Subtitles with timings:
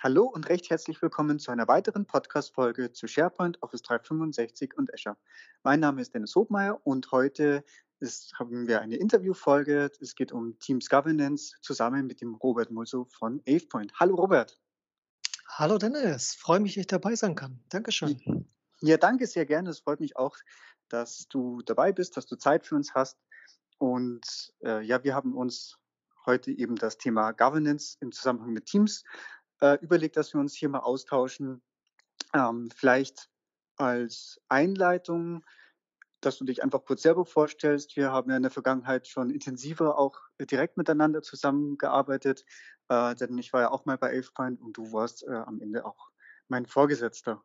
[0.00, 5.16] Hallo und recht herzlich willkommen zu einer weiteren Podcast-Folge zu SharePoint, Office 365 und Azure.
[5.64, 7.64] Mein Name ist Dennis Hobmeier und heute
[7.98, 9.90] ist, haben wir eine Interviewfolge.
[10.00, 13.92] Es geht um Teams Governance zusammen mit dem Robert Mulso von AvePoint.
[13.98, 14.60] Hallo Robert.
[15.48, 17.60] Hallo Dennis, freue mich, dass ich dabei sein kann.
[17.68, 18.46] Dankeschön.
[18.80, 19.70] Ja, danke sehr gerne.
[19.70, 20.36] Es freut mich auch,
[20.88, 23.18] dass du dabei bist, dass du Zeit für uns hast.
[23.78, 25.76] Und äh, ja, wir haben uns
[26.24, 29.02] heute eben das Thema Governance im Zusammenhang mit Teams
[29.60, 31.62] äh, überlegt, dass wir uns hier mal austauschen.
[32.34, 33.28] Ähm, vielleicht
[33.76, 35.44] als Einleitung,
[36.20, 37.96] dass du dich einfach kurz selber vorstellst.
[37.96, 42.44] Wir haben ja in der Vergangenheit schon intensiver auch direkt miteinander zusammengearbeitet,
[42.88, 45.84] äh, denn ich war ja auch mal bei AvePoint und du warst äh, am Ende
[45.84, 46.10] auch
[46.48, 47.42] mein Vorgesetzter.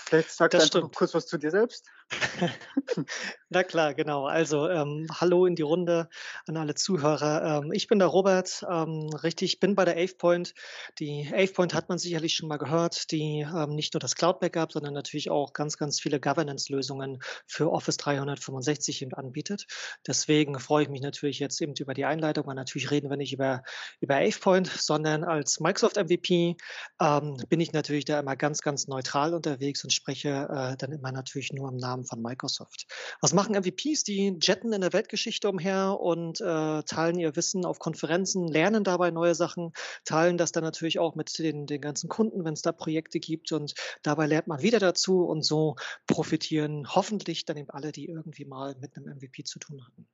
[0.00, 1.88] Vielleicht sagst du einfach noch kurz was zu dir selbst.
[3.48, 4.26] Na klar, genau.
[4.26, 6.08] Also ähm, hallo in die Runde
[6.46, 7.62] an alle Zuhörer.
[7.62, 10.54] Ähm, ich bin der Robert, ähm, richtig, bin bei der AvePoint.
[10.98, 14.72] Die AvePoint hat man sicherlich schon mal gehört, die ähm, nicht nur das Cloud Backup,
[14.72, 19.66] sondern natürlich auch ganz, ganz viele Governance-Lösungen für Office 365 eben anbietet.
[20.06, 23.32] Deswegen freue ich mich natürlich jetzt eben über die Einleitung, weil natürlich reden wir nicht
[23.32, 23.62] über,
[24.00, 26.56] über AvePoint, sondern als Microsoft MVP
[27.00, 31.12] ähm, bin ich natürlich da immer ganz, ganz neutral unterwegs und spreche äh, dann immer
[31.12, 32.86] natürlich nur im Namen von Microsoft.
[33.20, 34.04] Was machen MVPs?
[34.04, 39.10] Die jetten in der Weltgeschichte umher und äh, teilen ihr Wissen auf Konferenzen, lernen dabei
[39.10, 39.72] neue Sachen,
[40.04, 43.52] teilen das dann natürlich auch mit den, den ganzen Kunden, wenn es da Projekte gibt
[43.52, 48.44] und dabei lernt man wieder dazu und so profitieren hoffentlich dann eben alle, die irgendwie
[48.44, 50.08] mal mit einem MVP zu tun hatten.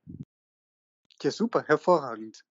[1.21, 2.45] Ja, super, hervorragend.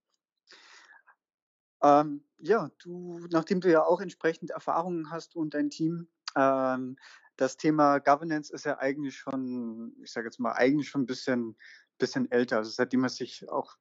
[1.83, 6.97] Ähm, ja, du, nachdem du ja auch entsprechend Erfahrungen hast und dein Team, ähm,
[7.39, 11.57] das Thema Governance ist ja eigentlich schon, ich sage jetzt mal, eigentlich schon ein bisschen,
[11.97, 12.59] bisschen älter.
[12.59, 13.77] Also seitdem man sich auch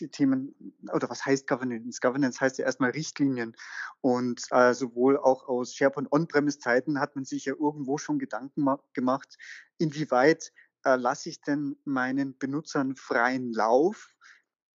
[0.00, 0.54] die Themen,
[0.92, 2.00] oder was heißt Governance?
[2.00, 3.56] Governance heißt ja erstmal Richtlinien.
[4.00, 9.36] Und äh, sowohl auch aus SharePoint On-Premise-Zeiten hat man sich ja irgendwo schon Gedanken gemacht,
[9.78, 10.52] inwieweit
[10.84, 14.14] äh, lasse ich denn meinen Benutzern freien Lauf?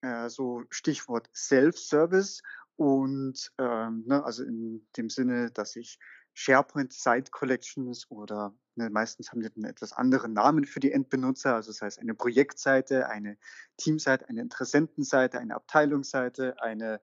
[0.01, 2.41] Äh, so Stichwort Self-Service
[2.75, 5.99] und ähm, ne, also in dem Sinne, dass ich
[6.33, 11.55] SharePoint Site Collections oder ne, meistens haben die einen etwas anderen Namen für die Endbenutzer.
[11.55, 13.37] Also das heißt eine Projektseite, eine
[13.77, 17.01] Teamseite, eine Interessentenseite, eine Abteilungsseite, eine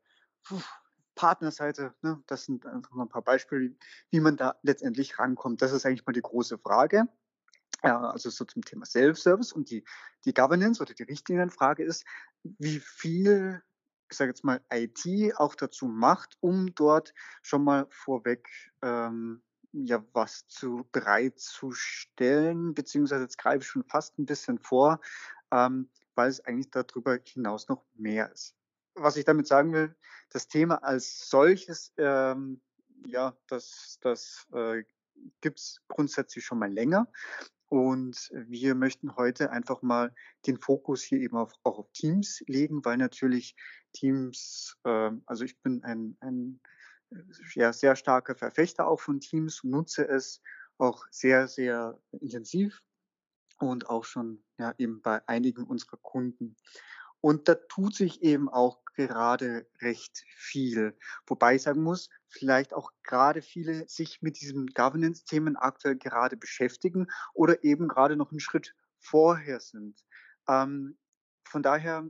[1.15, 1.94] Partnerseite.
[2.03, 2.22] Ne?
[2.27, 3.75] Das sind einfach mal ein paar Beispiele,
[4.11, 5.61] wie man da letztendlich rankommt.
[5.62, 7.09] Das ist eigentlich mal die große Frage.
[7.84, 9.84] Ja, also so zum Thema Self-Service und die,
[10.25, 12.05] die Governance oder die Richtlinienfrage ist,
[12.43, 13.62] wie viel
[14.10, 18.48] ich sage jetzt mal, IT auch dazu macht, um dort schon mal vorweg
[18.82, 19.42] ähm,
[19.72, 25.00] ja was zu bereitzustellen, beziehungsweise jetzt greife ich schon fast ein bisschen vor,
[25.50, 28.54] ähm, weil es eigentlich darüber hinaus noch mehr ist.
[28.94, 29.94] Was ich damit sagen will,
[30.30, 32.60] das Thema als solches, ähm,
[33.06, 34.82] ja, das, das äh,
[35.40, 37.06] gibt es grundsätzlich schon mal länger.
[37.69, 40.15] Und wir möchten heute einfach mal
[40.47, 43.56] den Fokus hier eben auf, auch auf Teams legen, weil natürlich
[43.93, 46.61] Teams, äh, also ich bin ein, ein
[47.55, 50.43] ja, sehr starker Verfechter auch von Teams, nutze es
[50.79, 52.83] auch sehr, sehr intensiv
[53.59, 56.56] und auch schon ja, eben bei einigen unserer Kunden.
[57.21, 60.97] Und da tut sich eben auch gerade recht viel.
[61.27, 67.06] Wobei ich sagen muss, vielleicht auch gerade viele sich mit diesen Governance-Themen aktuell gerade beschäftigen
[67.34, 70.05] oder eben gerade noch einen Schritt vorher sind.
[70.49, 70.99] Ähm,
[71.45, 72.09] von daher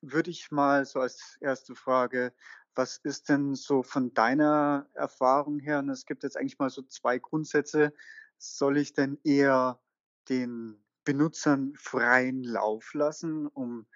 [0.00, 2.32] würde ich mal so als erste Frage,
[2.74, 5.78] was ist denn so von deiner Erfahrung her?
[5.78, 7.92] Und es gibt jetzt eigentlich mal so zwei Grundsätze.
[8.38, 9.80] Soll ich denn eher
[10.28, 13.86] den Benutzern freien Lauf lassen, um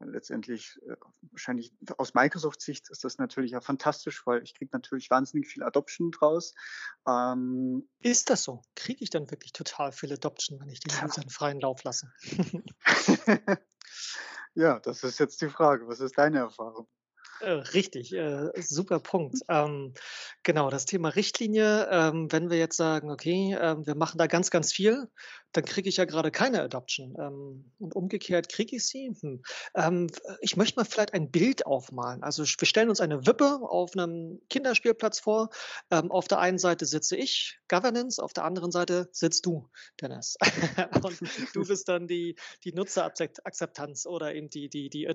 [0.00, 0.96] letztendlich äh,
[1.30, 6.10] wahrscheinlich aus Microsoft-Sicht ist das natürlich ja fantastisch, weil ich kriege natürlich wahnsinnig viel Adoption
[6.10, 6.54] draus.
[7.06, 8.62] Ähm, ist das so?
[8.74, 12.12] Kriege ich dann wirklich total viel Adoption, wenn ich den Usern freien Lauf lasse?
[14.54, 15.88] ja, das ist jetzt die Frage.
[15.88, 16.88] Was ist deine Erfahrung?
[17.40, 19.38] Äh, richtig, äh, super Punkt.
[19.48, 19.94] Ähm,
[20.42, 24.50] genau, das Thema Richtlinie, ähm, wenn wir jetzt sagen, okay, ähm, wir machen da ganz,
[24.50, 25.08] ganz viel,
[25.52, 27.14] dann kriege ich ja gerade keine Adoption.
[27.18, 29.14] Ähm, und umgekehrt kriege ich sie.
[29.20, 29.42] Hm.
[29.74, 30.08] Ähm,
[30.40, 32.22] ich möchte mal vielleicht ein Bild aufmalen.
[32.22, 35.50] Also wir stellen uns eine Wippe auf einem Kinderspielplatz vor.
[35.90, 39.68] Ähm, auf der einen Seite sitze ich, Governance, auf der anderen Seite sitzt du,
[40.00, 40.36] Dennis.
[41.02, 41.20] und
[41.54, 45.06] du bist dann die, die Nutzerakzeptanz oder eben die, die, die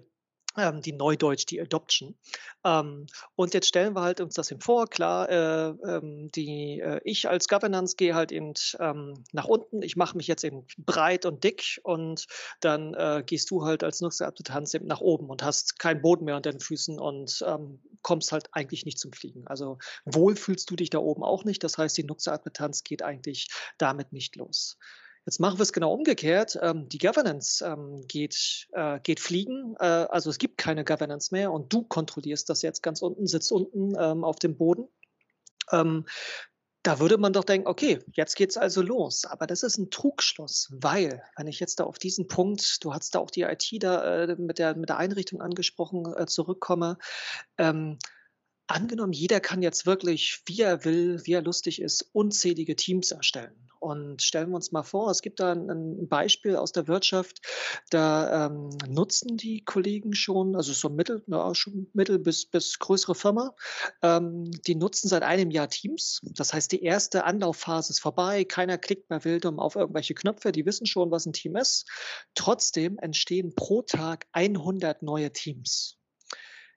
[0.55, 2.15] die Neudeutsch, die Adoption.
[2.63, 6.99] Ähm, und jetzt stellen wir halt uns das eben vor, klar, äh, ähm, die, äh,
[7.03, 11.25] ich als Governance gehe halt eben ähm, nach unten, ich mache mich jetzt eben breit
[11.25, 12.27] und dick und
[12.59, 16.35] dann äh, gehst du halt als Nutzerakzeptanz eben nach oben und hast keinen Boden mehr
[16.35, 19.47] unter den Füßen und ähm, kommst halt eigentlich nicht zum Fliegen.
[19.47, 23.49] Also wohl fühlst du dich da oben auch nicht, das heißt, die Nutzerakzeptanz geht eigentlich
[23.77, 24.77] damit nicht los.
[25.25, 26.57] Jetzt machen wir es genau umgekehrt.
[26.61, 29.75] Ähm, die Governance ähm, geht, äh, geht fliegen.
[29.79, 33.51] Äh, also es gibt keine Governance mehr und du kontrollierst das jetzt ganz unten, sitzt
[33.51, 34.87] unten ähm, auf dem Boden.
[35.71, 36.05] Ähm,
[36.83, 39.25] da würde man doch denken, okay, jetzt geht's also los.
[39.25, 43.13] Aber das ist ein Trugschluss, weil, wenn ich jetzt da auf diesen Punkt, du hast
[43.13, 46.97] da auch die IT da äh, mit, der, mit der Einrichtung angesprochen, äh, zurückkomme,
[47.59, 47.99] ähm,
[48.67, 53.71] angenommen, jeder kann jetzt wirklich, wie er will, wie er lustig ist, unzählige Teams erstellen.
[53.81, 57.41] Und stellen wir uns mal vor, es gibt da ein, Beispiel aus der Wirtschaft,
[57.89, 63.15] da ähm, nutzen die Kollegen schon, also so mittel, na, schon mittel bis, bis größere
[63.15, 63.55] Firma,
[64.03, 66.21] ähm, die nutzen seit einem Jahr Teams.
[66.21, 70.51] Das heißt, die erste Anlaufphase ist vorbei, keiner klickt mehr wild um auf irgendwelche Knöpfe,
[70.51, 71.89] die wissen schon, was ein Team ist.
[72.35, 76.00] Trotzdem entstehen pro Tag 100 neue Teams.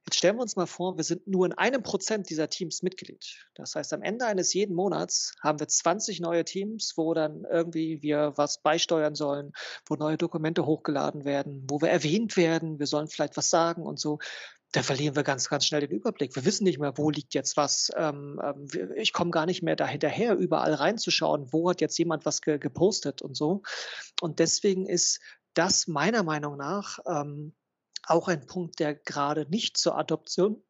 [0.06, 3.46] Jetzt stellen wir uns mal vor, wir sind nur in einem Prozent dieser Teams Mitglied.
[3.54, 8.02] Das heißt, am Ende eines jeden Monats haben wir 20 neue Teams, wo dann irgendwie
[8.02, 9.52] wir was beisteuern sollen,
[9.86, 13.98] wo neue Dokumente hochgeladen werden, wo wir erwähnt werden, wir sollen vielleicht was sagen und
[13.98, 14.18] so.
[14.72, 16.34] Da verlieren wir ganz, ganz schnell den Überblick.
[16.34, 17.90] Wir wissen nicht mehr, wo liegt jetzt was.
[17.96, 18.66] Ähm, ähm
[18.96, 23.22] ich komme gar nicht mehr dahinterher, überall reinzuschauen, wo hat jetzt jemand was ge gepostet
[23.22, 23.62] und so.
[24.20, 25.20] Und deswegen ist
[25.54, 27.54] das meiner Meinung nach ähm,
[28.06, 30.62] auch ein Punkt, der gerade nicht zur Adoption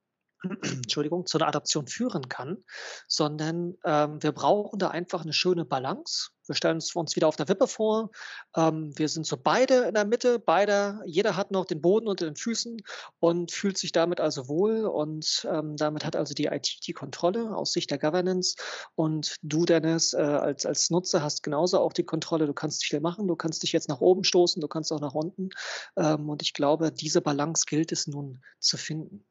[0.63, 2.65] Entschuldigung, zu einer Adoption führen kann,
[3.09, 6.31] sondern ähm, wir brauchen da einfach eine schöne Balance.
[6.47, 8.11] Wir stellen uns wieder auf der Wippe vor.
[8.57, 12.27] Ähm, wir sind so beide in der Mitte, beide, jeder hat noch den Boden unter
[12.27, 12.77] den Füßen
[13.21, 17.57] und fühlt sich damit also wohl und ähm, damit hat also die IT die Kontrolle
[17.57, 18.57] aus Sicht der Governance
[18.95, 22.47] und du, Dennis, äh, als, als Nutzer hast genauso auch die Kontrolle.
[22.47, 25.15] Du kannst viel machen, du kannst dich jetzt nach oben stoßen, du kannst auch nach
[25.15, 25.51] unten
[25.97, 29.25] ähm, und ich glaube, diese Balance gilt es nun zu finden.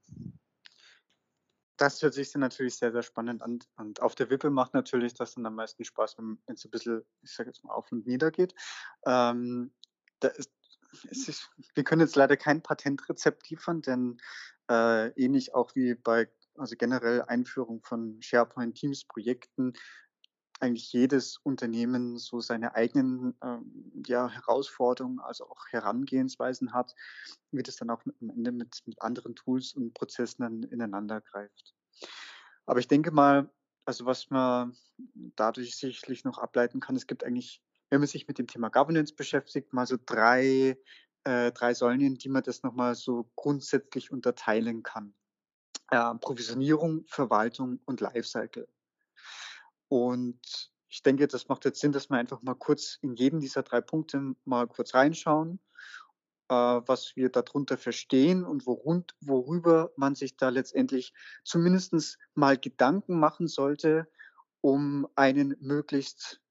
[1.78, 3.60] Das hört sich dann natürlich sehr, sehr spannend an.
[3.78, 7.04] Und auf der Wippe macht natürlich das dann am meisten Spaß, wenn es ein bisschen,
[7.22, 8.54] ich sage jetzt mal, auf und nieder geht.
[9.06, 9.72] Ähm,
[10.22, 14.18] ist, ist, wir können jetzt leider kein Patentrezept liefern, denn
[14.70, 19.74] äh, ähnlich auch wie bei also generell Einführung von SharePoint Teams Projekten
[20.64, 26.96] eigentlich jedes Unternehmen so seine eigenen ähm, ja, Herausforderungen, also auch Herangehensweisen hat,
[27.52, 31.76] wie das dann auch am Ende mit, mit anderen Tools und Prozessen dann ineinander greift.
[32.66, 33.52] Aber ich denke mal,
[33.86, 34.76] also was man
[35.36, 39.14] dadurch sicherlich noch ableiten kann, es gibt eigentlich, wenn man sich mit dem Thema Governance
[39.14, 40.78] beschäftigt, mal so drei,
[41.26, 45.14] äh, drei Säulen, in die man das nochmal so grundsätzlich unterteilen kann.
[45.92, 48.68] Äh, Provisionierung, Verwaltung und Lifecycle.
[49.94, 53.62] Und ich denke, das macht jetzt Sinn, dass wir einfach mal kurz in jeden dieser
[53.62, 55.60] drei Punkte mal kurz reinschauen,
[56.50, 61.14] äh, was wir darunter verstehen und worund, worüber man sich da letztendlich
[61.44, 64.08] zumindest mal Gedanken machen sollte,
[64.62, 66.42] um einen möglichst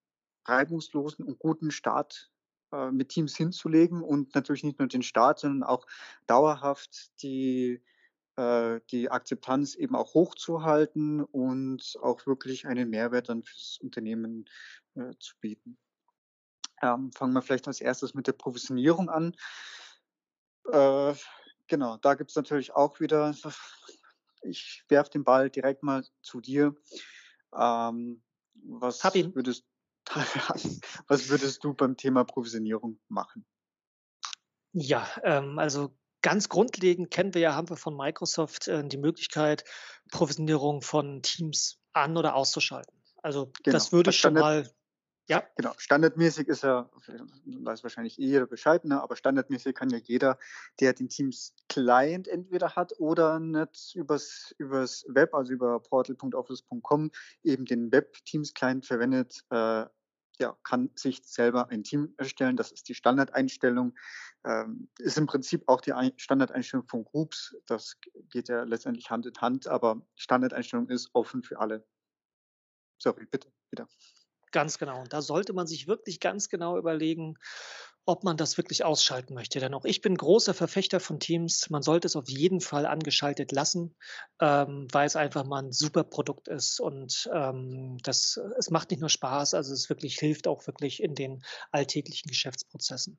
[0.45, 2.31] reibungslosen und guten Start
[2.73, 5.89] äh, mit Teams hinzulegen und natürlich nicht nur den Start, sondern auch
[6.29, 7.83] dauerhaft die
[8.39, 14.47] die Akzeptanz eben auch hochzuhalten und auch wirklich einen Mehrwert dann fürs Unternehmen
[14.95, 15.79] äh, zu bieten.
[16.81, 19.37] Ähm, fangen wir vielleicht als erstes mit der Provisionierung an.
[20.71, 21.15] Äh,
[21.69, 23.35] genau, da gibt es natürlich auch wieder,
[24.43, 26.75] ich werfe den Ball direkt mal zu dir.
[27.55, 28.23] Ähm,
[28.55, 29.65] was, würdest,
[31.07, 33.47] was würdest du beim Thema Provisionierung machen?
[34.73, 39.65] Ja, ähm, also ganz grundlegend kennen wir ja, haben wir von Microsoft äh, die Möglichkeit,
[40.11, 42.97] Provisionierung von Teams an- oder auszuschalten.
[43.23, 43.75] Also genau.
[43.75, 44.71] das würde schon mal.
[45.29, 45.45] Ja.
[45.57, 45.73] Genau.
[45.79, 46.91] Standardmäßig ist ja,
[47.45, 49.01] weiß wahrscheinlich eh jeder Bescheid, ne?
[49.01, 50.37] aber standardmäßig kann ja jeder,
[50.81, 57.13] der den Teams Client entweder hat oder nicht übers, übers Web, also über portal.office.com
[57.45, 59.85] eben den Web Teams Client verwendet, äh,
[60.43, 62.57] ja, kann sich selber ein Team erstellen.
[62.57, 63.97] Das ist die Standardeinstellung.
[64.45, 67.57] Ähm, ist im Prinzip auch die Standardeinstellung von Groups.
[67.67, 67.97] Das
[68.29, 71.87] geht ja letztendlich Hand in Hand, aber Standardeinstellung ist offen für alle.
[72.99, 73.89] Sorry, bitte, wieder.
[74.51, 75.01] Ganz genau.
[75.01, 77.39] Und da sollte man sich wirklich ganz genau überlegen,
[78.05, 79.61] ob man das wirklich ausschalten möchte.
[79.61, 81.71] Denn auch ich bin großer Verfechter von Teams.
[81.71, 83.95] Man sollte es auf jeden Fall angeschaltet lassen,
[84.41, 89.01] ähm, weil es einfach mal ein super Produkt ist und ähm, das, es macht nicht
[89.01, 93.19] nur Spaß, also es wirklich hilft auch wirklich in den alltäglichen Geschäftsprozessen.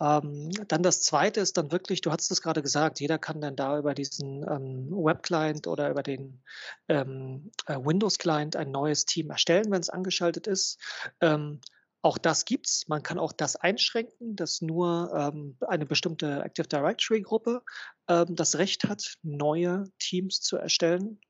[0.00, 3.56] Ähm, dann das Zweite ist dann wirklich, du hast es gerade gesagt, jeder kann dann
[3.56, 6.42] da über diesen ähm, Web-Client oder über den
[6.88, 10.78] ähm, äh, Windows-Client ein neues Team erstellen, wenn es angeschaltet ist.
[11.20, 11.60] Ähm,
[12.02, 12.88] auch das gibt's.
[12.88, 17.62] Man kann auch das einschränken, dass nur ähm, eine bestimmte Active Directory Gruppe
[18.08, 21.20] ähm, das Recht hat, neue Teams zu erstellen.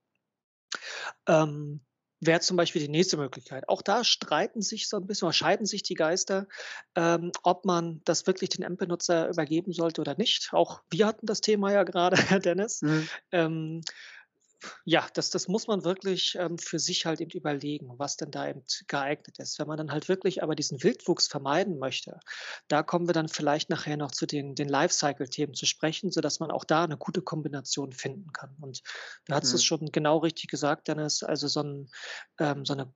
[1.26, 1.80] Ähm,
[2.22, 3.66] Wäre zum Beispiel die nächste Möglichkeit.
[3.66, 6.48] Auch da streiten sich so ein bisschen oder scheiden sich die Geister,
[6.94, 10.50] ähm, ob man das wirklich den Endbenutzer übergeben sollte oder nicht.
[10.52, 12.82] Auch wir hatten das Thema ja gerade, Herr Dennis.
[12.82, 13.08] Mhm.
[14.84, 18.48] Ja, das das muss man wirklich, ähm, für sich halt eben überlegen, was denn da
[18.48, 19.58] eben geeignet ist.
[19.58, 22.20] Wenn man dann halt wirklich aber diesen Wildwuchs vermeiden möchte,
[22.68, 26.50] da kommen wir dann vielleicht nachher noch zu den den Lifecycle-Themen zu sprechen, sodass man
[26.50, 28.56] auch da eine gute Kombination finden kann.
[28.60, 28.82] Und
[29.26, 29.64] du es mhm.
[29.64, 31.88] schon genau richtig gesagt, Dennis, also so 'n
[32.38, 32.92] ähm, so 'ne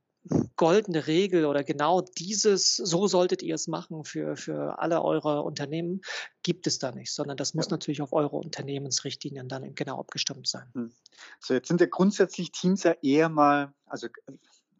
[0.56, 6.00] goldene Regel oder genau dieses, so solltet ihr es machen für, für alle eure Unternehmen,
[6.42, 7.72] gibt es da nicht, sondern das muss ja.
[7.72, 10.70] natürlich auf eure Unternehmensrichtlinien dann genau abgestimmt sein.
[10.74, 10.92] Hm.
[11.40, 14.08] So, jetzt sind ja grundsätzlich Teams ja eher mal, also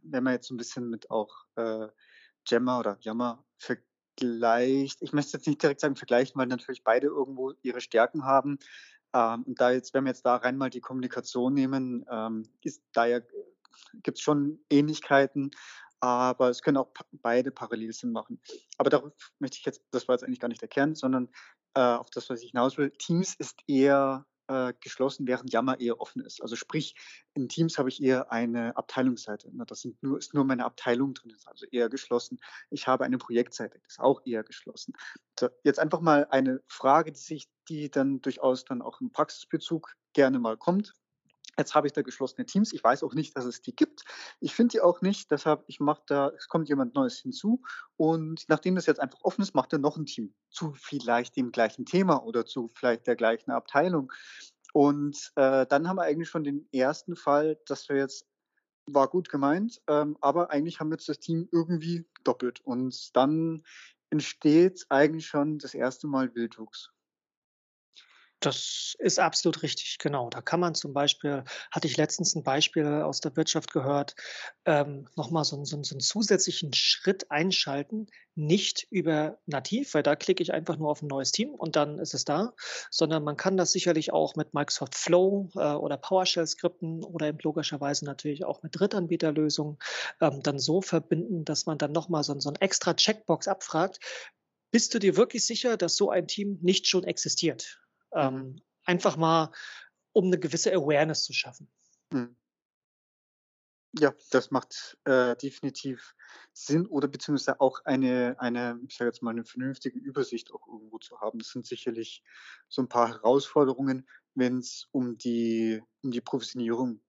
[0.03, 1.89] wenn man jetzt so ein bisschen mit auch äh,
[2.47, 7.53] Jammer oder Jammer vergleicht, ich möchte jetzt nicht direkt sagen vergleichen, weil natürlich beide irgendwo
[7.63, 8.59] ihre Stärken haben.
[9.13, 12.83] Ähm, und da jetzt, wenn wir jetzt da rein mal die Kommunikation nehmen, ähm, ist
[12.93, 13.21] da ja
[14.02, 15.50] gibt es schon Ähnlichkeiten,
[16.00, 18.40] aber es können auch beide parallel Sinn machen.
[18.78, 21.31] Aber darauf möchte ich jetzt, das war jetzt eigentlich gar nicht der Kern, sondern
[21.75, 22.90] äh, auf das, was ich hinaus will.
[22.90, 26.43] Teams ist eher äh, geschlossen, während Yammer eher offen ist.
[26.43, 26.95] Also sprich,
[27.35, 29.50] in Teams habe ich eher eine Abteilungsseite.
[29.52, 32.38] Na, das sind nur, ist nur meine Abteilung drin, ist also eher geschlossen.
[32.71, 34.95] Ich habe eine Projektseite, das ist auch eher geschlossen.
[35.38, 39.95] So, jetzt einfach mal eine Frage, die sich, die dann durchaus dann auch im Praxisbezug
[40.12, 40.95] gerne mal kommt.
[41.58, 42.73] Jetzt habe ich da geschlossene Teams.
[42.73, 44.04] Ich weiß auch nicht, dass es die gibt.
[44.40, 45.30] Ich finde die auch nicht.
[45.30, 47.62] Deshalb, ich mache da, es kommt jemand Neues hinzu.
[47.96, 51.52] Und nachdem das jetzt einfach offen ist, macht er noch ein Team zu vielleicht dem
[51.52, 54.12] gleichen Thema oder zu vielleicht der gleichen Abteilung.
[54.73, 58.26] Und äh, dann haben wir eigentlich schon den ersten Fall, dass wir jetzt,
[58.87, 62.61] war gut gemeint, ähm, aber eigentlich haben wir jetzt das Team irgendwie doppelt.
[62.61, 63.62] Und dann
[64.11, 66.90] entsteht eigentlich schon das erste Mal Wildwuchs.
[68.45, 70.29] Das ist absolut richtig, genau.
[70.29, 74.17] Da kann man zum Beispiel hatte ich letztens ein Beispiel aus der Wirtschaft gehört,
[74.67, 80.15] ähm, noch mal so so so 'n zusätzlichen Schritt einschalten, nicht über nativ, weil da
[80.15, 82.53] klicke ich einfach nur auf ein neues Team und dann ist es da,
[82.91, 88.05] sondern man kann das sicherlich auch mit Microsoft Flow, äh, oder PowerShell-Skripten oder eben logischerweise
[88.05, 89.79] natürlich auch mit Drittanbieterlösungen,
[90.21, 94.01] ähm, dann so verbinden, dass man dann noch mal so so 'n extra Checkbox abfragt:
[94.71, 97.81] „Bist du dir wirklich sicher, dass so ein Team nicht schon existiert?“
[98.14, 99.52] Ähm, einfach mal,
[100.12, 101.71] um eine gewisse Awareness zu schaffen.
[102.12, 102.35] Mhm.
[103.97, 106.16] Ja, das macht, äh, definitiv
[106.52, 110.99] Sinn oder beziehungsweise auch eine eine, ich sage jetzt mal, eine vernünftige Übersicht auch irgendwo
[110.99, 111.38] zu haben.
[111.38, 112.23] Das sind sicherlich
[112.68, 117.02] so ein paar Herausforderungen, wenn es um die um die Provisionierung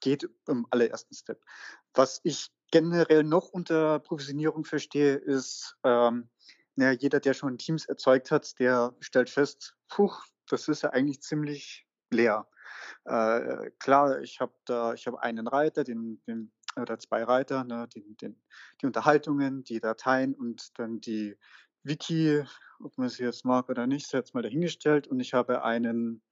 [0.00, 1.42] geht im allerersten Step.
[1.94, 6.30] Was ich generell noch unter Provisionierung verstehe, ist, ähm,
[6.76, 10.12] na ja, jeder, der schon Teams erzeugt hat, der stellt fest: „Puh,
[10.48, 12.48] das ist ja eigentlich ziemlich leer.
[13.04, 17.88] Äh, klar, ich habe da ich habe einen Reiter, den den oder 2 Reiter, ne,
[17.94, 18.42] den den
[18.80, 21.36] die Unterhaltungen, die Dateien und dann die
[21.82, 22.44] Wiki,
[22.80, 25.06] ob man sie jetzt mag oder nicht, sei jetzt mal dahingestellt.
[25.06, 26.22] Und ich habe einen,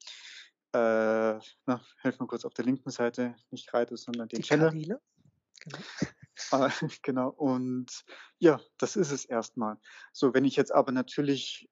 [0.73, 4.68] äh, na, helf mir kurz auf der linken Seite, nicht Reiter, sondern den Die Channel.
[4.70, 5.00] Kanäle?
[5.61, 5.78] Genau.
[6.50, 6.70] Ah,
[7.02, 7.30] genau.
[7.30, 8.04] Und
[8.38, 9.78] ja, das ist es erstmal.
[10.12, 11.68] So, wenn ich jetzt aber natürlich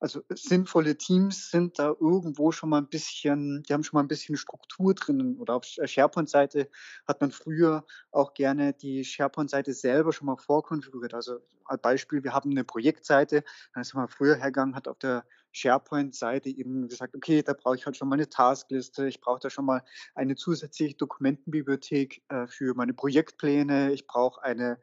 [0.00, 4.08] also sinnvolle Teams sind da irgendwo schon mal ein bisschen die haben schon mal ein
[4.08, 6.68] bisschen Struktur drin oder auf SharePoint-Seite
[7.06, 11.14] hat man früher auch gerne die SharePoint-Seite selber schon mal vorkonfiguriert.
[11.14, 13.42] Also, als Beispiel, wir haben eine Projektseite,
[13.74, 17.86] dann ist man früher hergegangen, hat auf der SharePoint-Seite eben gesagt: „Okay, da brauche ich
[17.86, 19.08] halt schon mal eine Taskliste.
[19.08, 19.82] Ich brauche da schon mal
[20.14, 23.92] eine zusätzliche Dokumentenbibliothek, äh, für meine Projektpläne.
[23.92, 24.78] Ich brauche eine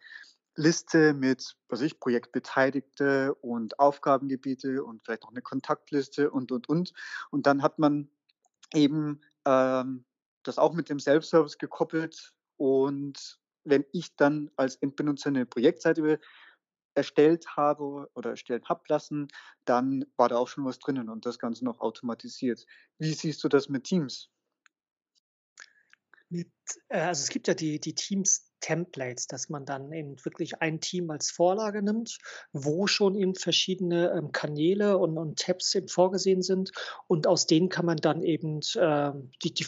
[0.55, 6.93] Liste mit, was ich, Projektbeteiligte und Aufgabengebiete und vielleicht noch eine Kontaktliste und, und, und.
[7.31, 8.09] Und dann hat man
[8.73, 10.05] eben, ähm,
[10.43, 16.19] das auch mit dem Self-Service gekoppelt und wenn ich dann als Endbenutzer eine Projektseite
[16.95, 19.29] erstellt habe oder erstellen habe lassen,
[19.65, 22.65] dann war da auch schon was drinnen und das Ganze noch automatisiert.
[22.99, 24.29] Wie siehst du das mit Teams?
[26.29, 26.51] Mit
[26.89, 30.79] äh, also, es gibt ja die die Teams Templates, dass man dann eben wirklich ein
[30.79, 32.17] Team als Vorlage nimmt,
[32.53, 36.71] wo schon eben verschiedene ähm, Kanäle und, und Tabs eben vorgesehen sind.
[37.07, 39.11] Und aus denen kann man dann eben äh,
[39.43, 39.65] die, die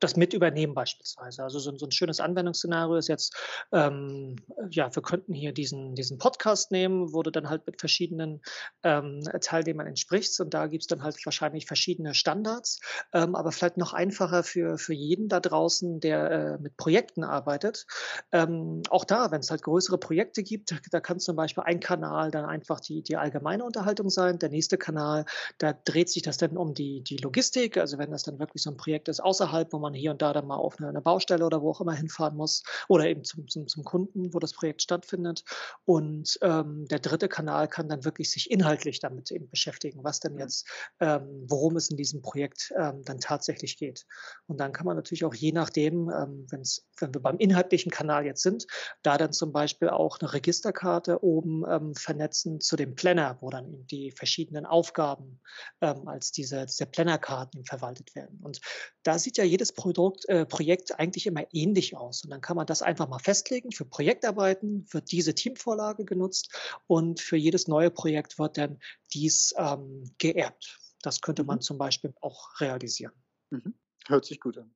[0.00, 1.42] das mit übernehmen beispielsweise.
[1.42, 3.36] Also so, so ein schönes Anwendungsszenario ist jetzt,
[3.72, 4.36] ähm,
[4.70, 8.40] ja, wir könnten hier diesen, diesen Podcast nehmen, wo du dann halt mit verschiedenen
[8.82, 12.80] ähm, Teilnehmern entsprichst und da gibt es dann halt wahrscheinlich verschiedene Standards,
[13.12, 17.86] ähm, aber vielleicht noch einfacher für, für jeden da draußen, der äh, mit Projekten arbeitet.
[18.32, 22.30] Ähm, auch da, wenn es halt größere Projekte gibt, da kann zum Beispiel ein Kanal
[22.30, 25.24] dann einfach die, die allgemeine Unterhaltung sein, der nächste Kanal,
[25.58, 28.70] da dreht sich das dann um die, die Logistik, also wenn das dann wirklich so
[28.70, 31.00] ein Projekt ist außerhalb, wo man man hier und da dann mal auf eine, eine
[31.00, 34.52] Baustelle oder wo auch immer hinfahren muss oder eben zum, zum, zum Kunden, wo das
[34.52, 35.44] Projekt stattfindet.
[35.84, 40.38] Und ähm, der dritte Kanal kann dann wirklich sich inhaltlich damit eben beschäftigen, was denn
[40.38, 40.68] jetzt,
[41.00, 44.06] ähm, worum es in diesem Projekt ähm, dann tatsächlich geht.
[44.46, 48.26] Und dann kann man natürlich auch je nachdem, ähm, wenn's, wenn wir beim inhaltlichen Kanal
[48.26, 48.66] jetzt sind,
[49.02, 53.66] da dann zum Beispiel auch eine Registerkarte oben ähm, vernetzen zu dem Planner, wo dann
[53.72, 55.40] eben die verschiedenen Aufgaben
[55.80, 58.38] ähm, als diese, diese Plannerkarten verwaltet werden.
[58.42, 58.60] Und
[59.02, 62.22] da sieht ja jedes Produkt, äh, Projekt eigentlich immer ähnlich aus.
[62.22, 63.72] Und dann kann man das einfach mal festlegen.
[63.72, 66.54] Für Projektarbeiten wird diese Teamvorlage genutzt
[66.86, 68.78] und für jedes neue Projekt wird dann
[69.14, 70.78] dies ähm, geerbt.
[71.02, 71.62] Das könnte man mhm.
[71.62, 73.14] zum Beispiel auch realisieren.
[73.48, 73.74] Mhm.
[74.06, 74.74] Hört sich gut an.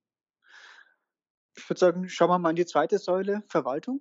[1.56, 4.00] Ich würde sagen, schauen wir mal in die zweite Säule, Verwaltung.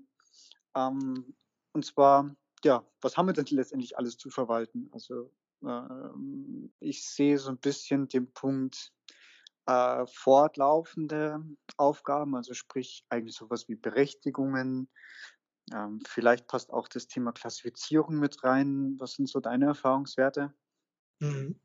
[0.74, 1.36] Ähm,
[1.74, 2.34] und zwar,
[2.64, 4.90] ja, was haben wir denn letztendlich alles zu verwalten?
[4.94, 5.34] Also
[5.64, 8.93] ähm, ich sehe so ein bisschen den Punkt
[9.66, 11.44] äh, fortlaufende
[11.78, 14.90] Aufgaben, also sprich eigentlich sowas wie Berechtigungen.
[15.74, 18.96] Ähm, vielleicht passt auch das Thema Klassifizierung mit rein.
[19.00, 20.54] Was sind so deine Erfahrungswerte?
[21.24, 21.56] Mhm.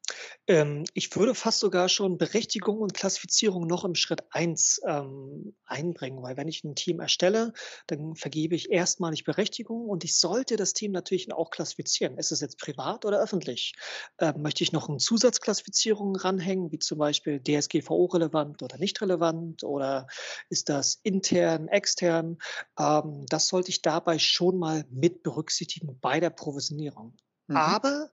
[0.46, 6.22] Ähm, ich würde fast sogar schon Berechtigung und Klassifizierung noch im Schritt 1 ähm, einbringen,
[6.22, 7.52] weil wenn ich ein Team erstelle,
[7.88, 12.18] dann vergebe ich erstmalig Berechtigung und ich sollte das Team natürlich auch klassifizieren.
[12.18, 13.74] Ist es jetzt privat oder öffentlich?
[14.20, 20.06] Ähm, möchte ich noch eine Zusatzklassifizierung ranhängen, wie zum Beispiel DSGVO-relevant oder nicht relevant oder
[20.50, 22.38] ist das intern, extern?
[22.78, 27.16] Ähm, das sollte ich dabei schon mal mit berücksichtigen bei der Provisionierung.
[27.48, 27.78] Mhm.
[27.78, 28.10] Aber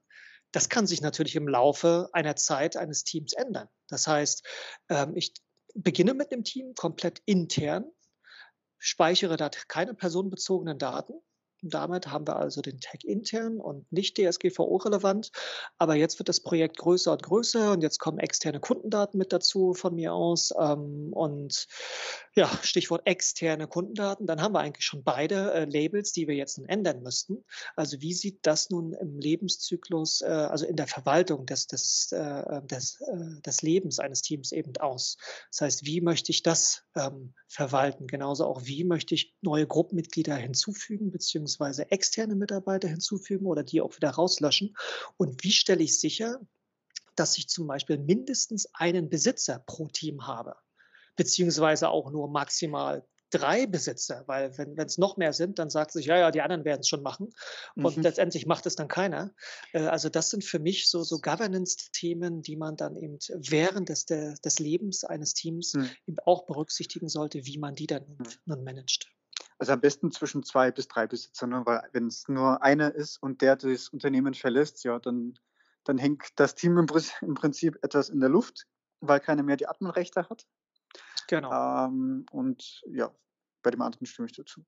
[0.56, 3.68] das kann sich natürlich im Laufe einer Zeit eines Teams ändern.
[3.88, 4.42] Das heißt,
[4.88, 5.34] ähm, ich
[5.74, 7.84] beginne mit dem Team komplett intern,
[8.78, 11.12] speichere da keine personenbezogenen Daten
[11.70, 15.30] damit haben wir also den Tag intern und nicht DSGVO-relevant.
[15.78, 19.74] Aber jetzt wird das Projekt größer und größer und jetzt kommen externe Kundendaten mit dazu
[19.74, 20.52] von mir aus.
[20.58, 21.66] Ähm, und
[22.34, 24.26] ja, Stichwort externe Kundendaten.
[24.26, 27.44] Dann haben wir eigentlich schon beide äh, Labels, die wir jetzt nun ändern müssten.
[27.76, 32.62] Also wie sieht das nun im Lebenszyklus, äh, also in der Verwaltung des, des, äh,
[32.66, 35.16] des, äh, des Lebens eines Teams eben aus?
[35.50, 38.06] Das heißt, wie möchte ich das ähm, verwalten?
[38.06, 43.80] Genauso auch, wie möchte ich neue Gruppenmitglieder hinzufügen, beziehungsweise beziehungsweise externe Mitarbeiter hinzufügen oder die
[43.80, 44.76] auch wieder rauslöschen?
[45.16, 46.40] Und wie stelle ich sicher,
[47.14, 50.56] dass ich zum Beispiel mindestens einen Besitzer pro Team habe?
[51.16, 56.06] Beziehungsweise auch nur maximal drei Besitzer, weil wenn es noch mehr sind, dann sagt sich,
[56.06, 57.34] ja, ja, die anderen werden es schon machen
[57.74, 58.02] und mhm.
[58.04, 59.34] letztendlich macht es dann keiner.
[59.72, 64.04] Äh, also das sind für mich so, so Governance-Themen, die man dann eben während des,
[64.06, 66.18] des Lebens eines Teams mhm.
[66.24, 68.26] auch berücksichtigen sollte, wie man die dann mhm.
[68.44, 69.10] nun managt.
[69.58, 71.62] Also am besten zwischen zwei bis drei Besitzern, ne?
[71.64, 75.38] weil wenn es nur einer ist und der das Unternehmen verlässt, ja, dann,
[75.84, 76.86] dann hängt das Team im,
[77.22, 78.66] im Prinzip etwas in der Luft,
[79.00, 80.46] weil keiner mehr die Adminrechte hat.
[81.28, 81.86] Genau.
[81.86, 83.14] Ähm, und ja,
[83.62, 84.64] bei dem anderen stimme ich dazu.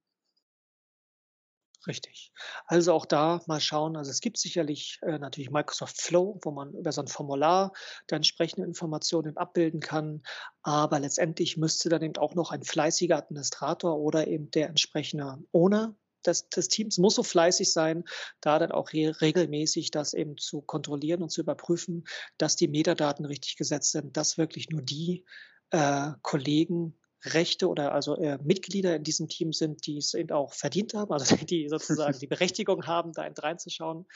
[1.87, 2.33] Richtig.
[2.67, 3.97] Also auch da mal schauen.
[3.97, 7.73] Also es gibt sicherlich äh, natürlich Microsoft Flow, wo man über so ein Formular
[8.09, 10.23] dann entsprechende Informationen abbilden kann.
[10.62, 15.95] Aber letztendlich müsste dann eben auch noch ein fleißiger Administrator oder eben der entsprechende Owner
[16.27, 18.05] des, des Teams muss so fleißig sein,
[18.41, 22.05] da dann auch re regelmäßig das eben zu kontrollieren und zu überprüfen,
[22.38, 25.25] dass die Metadaten richtig gesetzt sind, dass wirklich nur die
[25.71, 26.99] äh, Kollegen
[27.35, 31.12] Rechte oder also äh, Mitglieder in diesem Team sind, die es eben auch verdient haben,
[31.12, 34.07] also die sozusagen die Berechtigung haben, da eben reinzuschauen.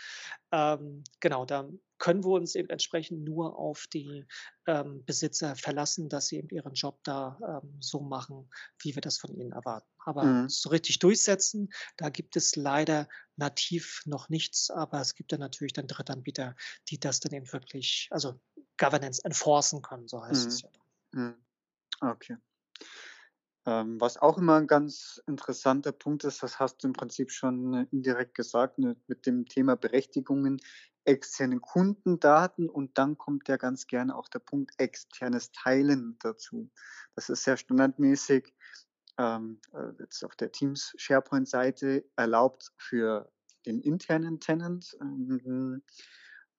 [0.52, 4.26] Ähm, genau, da können wir uns eben entsprechend nur auf die
[4.66, 9.18] ähm, Besitzer verlassen, dass sie eben ihren Job da ähm, so machen, wie wir das
[9.18, 9.88] von ihnen erwarten.
[10.04, 10.48] Aber mhm.
[10.48, 15.74] so richtig durchsetzen, da gibt es leider nativ noch nichts, aber es gibt dann natürlich
[15.74, 16.56] dann Drittanbieter,
[16.88, 18.40] die das dann eben wirklich, also
[18.78, 20.48] Governance enforcen können, so heißt mhm.
[20.48, 20.68] es ja.
[21.12, 21.36] Mhm.
[22.00, 22.36] Okay.
[23.64, 27.74] Ähm, was auch immer ein ganz interessanter Punkt ist, das hast du im Prinzip schon
[27.74, 30.60] äh, indirekt gesagt, ne, mit dem Thema Berechtigungen,
[31.04, 36.70] externe Kundendaten und dann kommt ja ganz gerne auch der Punkt externes Teilen dazu.
[37.14, 38.52] Das ist ja standardmäßig
[39.18, 43.30] ähm, äh, jetzt auf der Teams SharePoint-Seite erlaubt für
[43.66, 44.96] den internen Tenant.
[45.00, 45.82] Ähm,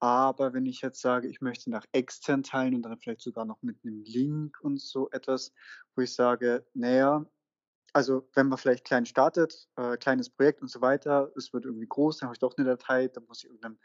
[0.04, 3.62] aber wenn ich jetzt sage, ich möchte nach extern teilen und dann vielleicht sogar noch
[3.62, 5.54] mit einem Link und so etwas,
[5.96, 7.26] wo ich sage, naja,
[7.94, 11.88] also wenn man vielleicht klein startet, äh, kleines Projekt und so weiter, es wird irgendwie
[11.88, 13.80] groß, dann habe ich doch eine Datei, dann muss ich irgendeinem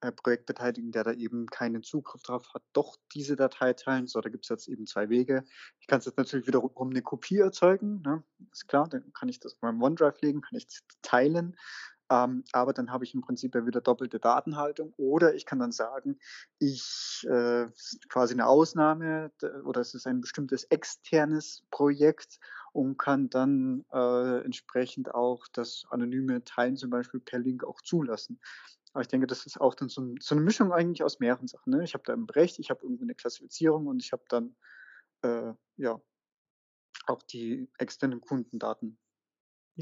[0.00, 4.08] äh, Projektbeteiligten, der da eben keinen Zugriff drauf hat, doch diese Datei teilen.
[4.08, 5.44] So, da gibt es jetzt eben zwei Wege.
[5.78, 8.24] Ich kann es jetzt natürlich wiederum eine Kopie erzeugen, ne?
[8.50, 10.66] ist klar, dann kann ich das auf meinem OneDrive legen, kann ich
[11.02, 11.56] teilen.
[12.10, 14.92] Ähm, aber dann habe ich im Prinzip ja wieder doppelte Datenhaltung.
[14.96, 16.18] Oder ich kann dann sagen,
[16.58, 17.68] ich äh,
[18.08, 19.30] quasi eine Ausnahme
[19.64, 22.40] oder es ist ein bestimmtes externes Projekt
[22.72, 28.40] und kann dann äh, entsprechend auch das anonyme Teilen zum Beispiel per Link auch zulassen.
[28.92, 31.70] Aber ich denke, das ist auch dann so, so eine Mischung eigentlich aus mehreren Sachen.
[31.70, 31.84] Ne?
[31.84, 34.56] Ich habe da ein Recht, ich habe irgendwie eine Klassifizierung und ich habe dann
[35.22, 36.00] äh, ja
[37.06, 38.98] auch die externen Kundendaten.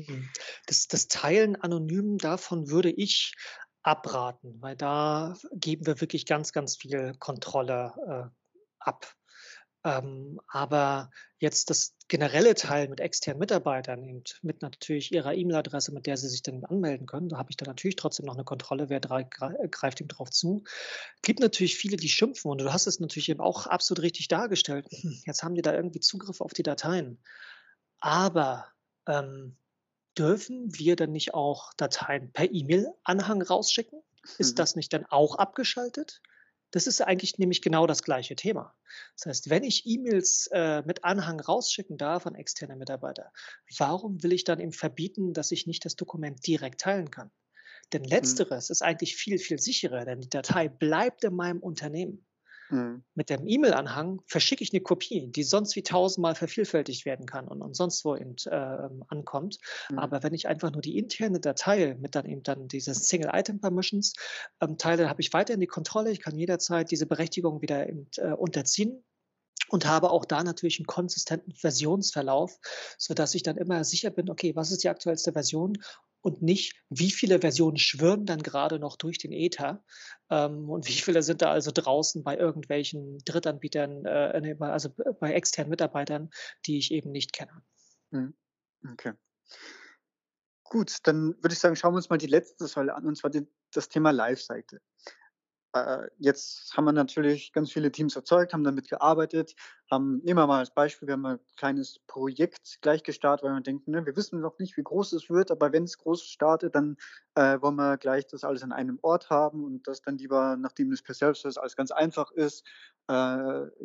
[0.07, 0.29] Mhm.
[0.67, 3.35] Das, das Teilen anonym, davon würde ich
[3.83, 9.15] abraten, weil da geben wir wirklich ganz, ganz viel Kontrolle äh, ab.
[9.85, 16.07] Ähm, aber jetzt das generelle Teil mit externen Mitarbeitern eben mit natürlich ihrer E-Mail-Adresse, mit
[16.07, 18.89] der sie sich dann anmelden können, da habe ich dann natürlich trotzdem noch eine Kontrolle,
[18.89, 20.65] wer drei, greift ihm drauf zu.
[21.23, 24.87] Gibt natürlich viele, die schimpfen und du hast es natürlich eben auch absolut richtig dargestellt.
[24.91, 27.23] Hm, jetzt haben die da irgendwie Zugriff auf die Dateien.
[28.01, 28.67] Aber
[29.07, 29.57] ähm,
[30.19, 34.01] dürfen wir dann nicht auch Dateien per E-Mail-Anhang rausschicken?
[34.39, 34.57] Ist mhm.
[34.57, 36.21] das nicht dann auch abgeschaltet?
[36.71, 38.75] Das ist eigentlich nämlich genau das gleiche Thema.
[39.17, 43.33] Das heißt, wenn ich E-Mails äh, mit Anhang rausschicken darf an externe Mitarbeiter,
[43.79, 47.31] warum will ich dann eben verbieten, dass ich nicht das Dokument direkt teilen kann?
[47.93, 48.09] Denn mhm.
[48.09, 48.73] letzteres mhm.
[48.73, 52.27] ist eigentlich viel, viel sicherer, denn die Datei bleibt in meinem Unternehmen.
[52.71, 53.03] Mhm.
[53.15, 57.63] Mit dem E-Mail-Anhang verschicke ich eine Kopie, die sonst wie tausendmal vervielfältigt werden kann und,
[57.63, 59.59] und sonst wo eben äh, ankommt.
[59.91, 59.99] Mhm.
[59.99, 64.15] Aber wenn ich einfach nur die interne Datei mit dann eben dann dieses Single-Item-Permissions
[64.61, 66.11] ähm, teile, habe ich weiterhin die Kontrolle.
[66.11, 69.05] Ich kann jederzeit diese Berechtigung wieder eben, äh, unterziehen
[69.69, 72.59] und habe auch da natürlich einen konsistenten Versionsverlauf,
[72.99, 75.79] sodass ich dann immer sicher bin, okay, was ist die aktuellste Version
[76.21, 79.85] und nicht, wie viele Versionen schwirren dann gerade noch durch den Ether
[80.31, 84.91] ähm, und wie viele sind da also draußen bei irgendwelchen Drittanbietern, äh, also
[85.21, 86.31] bei externen Mitarbeitern,
[86.67, 87.63] die ich eben nicht kenne.
[88.11, 88.35] Mhm.
[88.93, 89.13] Okay.
[90.65, 93.31] Gut, dann würde ich sagen, schauen wir uns mal die letzte Säule an, und zwar
[93.31, 94.81] die, das Thema Lifecycle.
[95.75, 99.55] Äh, jetzt haben wir natürlich ganz viele Teams erzeugt, haben damit gearbeitet,
[99.91, 103.61] haben, nehmen wir mal als Beispiel, wir haben ein kleines Projekt gleich gestartet, weil wir
[103.61, 106.75] denken, ne, wir wissen noch nicht, wie groß es wird, aber wenn es groß startet,
[106.75, 106.97] dann
[107.35, 110.91] äh, wollen wir gleich das alles an einem Ort haben und das dann lieber, nachdem
[110.91, 112.67] es per Self-Service alles ganz einfach ist,
[113.09, 113.13] äh,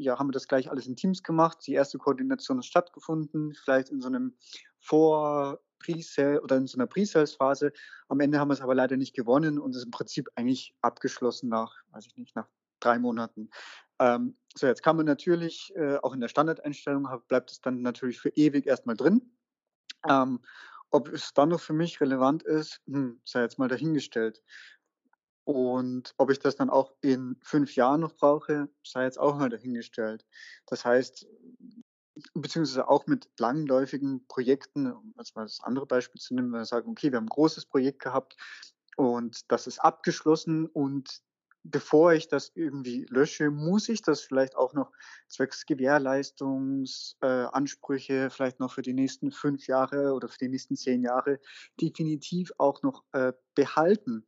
[0.02, 1.60] ja, haben wir das gleich alles in Teams gemacht.
[1.68, 4.36] Die erste Koordination ist stattgefunden, vielleicht in so einem
[4.80, 7.74] Vor- Pre-Sale oder in so einer Pre-Sales-Phase.
[8.08, 11.50] Am Ende haben wir es aber leider nicht gewonnen und ist im Prinzip eigentlich abgeschlossen
[11.50, 12.48] nach, weiß ich nicht, nach
[12.80, 13.50] drei Monaten.
[14.00, 18.20] Ähm, so, jetzt kann man natürlich, äh, auch in der Standardeinstellung bleibt es dann natürlich
[18.20, 19.36] für ewig erstmal drin.
[20.08, 20.40] Ähm,
[20.92, 24.44] ob es dann noch für mich relevant ist, hm, sei jetzt mal dahingestellt.
[25.46, 29.50] Und ob ich das dann auch in fünf Jahren noch brauche, sei jetzt auch mal
[29.50, 30.26] dahingestellt.
[30.68, 31.28] Das heißt,
[32.34, 36.66] beziehungsweise auch mit langläufigen Projekten, um als mal das andere Beispiel zu nehmen, wenn wir
[36.66, 38.38] sagen, okay, wir haben ein großes Projekt gehabt
[38.96, 41.22] und das ist abgeschlossen und
[41.64, 44.92] bevor ich das irgendwie lösche, muss ich das vielleicht auch noch
[45.30, 51.04] zwecks Gewährleistungsansprüche äh, vielleicht noch für die nächsten fünf Jahre oder für die nächsten zehn
[51.04, 51.40] Jahre
[51.80, 54.26] definitiv auch noch äh, behalten.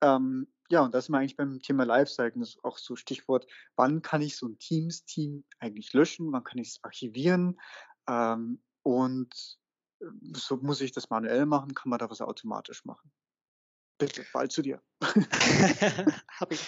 [0.00, 4.00] Ähm, ja, und das ist eigentlich beim Thema Lifecycle, das ist auch so Stichwort, wann
[4.00, 7.60] kann ich so ein Teams-Team eigentlich löschen, wann kann ich es archivieren
[8.08, 9.58] ähm, und
[10.00, 13.12] äh, so muss ich das manuell machen, kann man da was automatisch machen.
[13.98, 14.82] Bitte, bald zu dir.
[16.40, 16.66] Habe ich.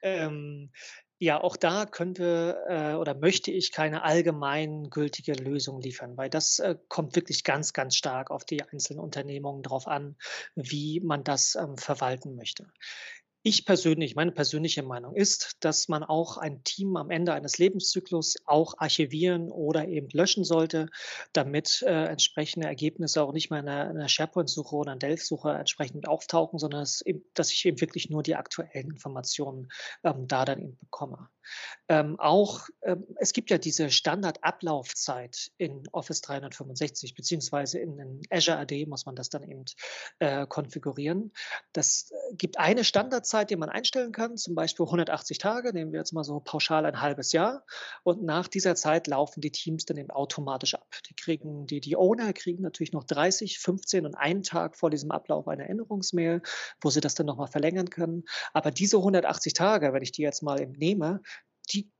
[0.00, 0.70] Ähm,
[1.18, 6.76] ja, auch da könnte äh, oder möchte ich keine allgemeingültige Lösung liefern, weil das äh,
[6.88, 10.16] kommt wirklich ganz, ganz stark auf die einzelnen Unternehmungen drauf an,
[10.54, 12.72] wie man das ähm, verwalten möchte.
[13.42, 18.36] Ich persönlich, meine persönliche Meinung ist, dass man auch ein Team am Ende eines Lebenszyklus
[18.44, 20.90] auch archivieren oder eben löschen sollte,
[21.32, 26.58] damit äh, entsprechende Ergebnisse auch nicht mehr in einer, SharePoint-Suche oder einer Delph-Suche entsprechend auftauchen,
[26.58, 29.68] sondern dass, dass ich eben wirklich nur die aktuellen Informationen
[30.04, 31.30] ähm, da dann eben bekomme.
[31.88, 38.86] Ähm, auch, ähm, es gibt ja diese Standardablaufzeit in Office 365 beziehungsweise in Azure AD
[38.86, 39.64] muss man das dann eben,
[40.18, 41.32] äh, konfigurieren.
[41.72, 45.98] Das, äh, gibt eine Standardzeit, die man einstellen kann, zum Beispiel 180 Tage, nehmen wir
[45.98, 47.64] jetzt mal so pauschal ein halbes Jahr.
[48.02, 50.86] Und nach dieser Zeit laufen die Teams dann eben automatisch ab.
[51.08, 55.10] Die kriegen die die Owner kriegen natürlich noch 30, 15 und einen Tag vor diesem
[55.10, 56.42] Ablauf eine Erinnerungsmail,
[56.80, 58.24] wo sie das dann noch mal verlängern können.
[58.52, 61.22] Aber diese 180 Tage, wenn ich die jetzt mal eben nehme,
[61.72, 61.90] die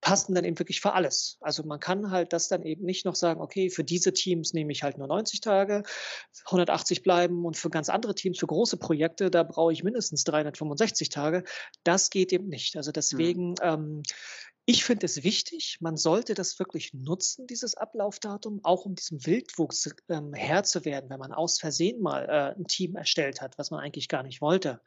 [0.00, 1.36] passen dann eben wirklich für alles.
[1.40, 4.70] Also man kann halt das dann eben nicht noch sagen, okay, für diese Teams nehme
[4.70, 5.82] ich halt nur 90 Tage,
[6.44, 11.08] 180 bleiben und für ganz andere Teams, für große Projekte, da brauche ich mindestens 365
[11.08, 11.42] Tage.
[11.82, 12.76] Das geht eben nicht.
[12.76, 12.92] Also mhm.
[12.92, 13.56] deswegen, mhm.
[13.62, 14.02] ähm,
[14.68, 19.94] ich finde es wichtig, man sollte das wirklich nutzen, dieses Ablaufdatum, auch um diesem Wildwuchs
[20.08, 23.70] ähm, Herr zu werden, wenn man aus Versehen mal äh, ein Team erstellt hat, was
[23.70, 24.80] man eigentlich gar nicht wollte.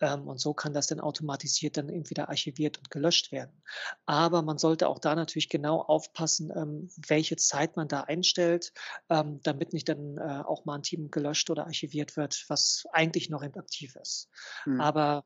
[0.00, 3.64] Ähm, und so kann das dann automatisiert dann eben wieder archiviert und gelöscht werden.
[4.04, 8.72] Aber man sollte auch da natürlich genau aufpassen, ähm, welche Zeit man da einstellt,
[9.10, 13.28] ähm, damit nicht dann äh, auch mal ein Team gelöscht oder archiviert wird, was eigentlich
[13.28, 14.28] noch eben aktiv ist.
[14.66, 14.80] Mhm.
[14.80, 15.24] Aber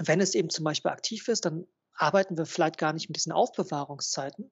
[0.00, 1.68] wenn es eben zum Beispiel aktiv ist, dann
[2.02, 4.50] arbeiten wir vielleicht gar nicht mit diesen Aufbewahrungszeiten,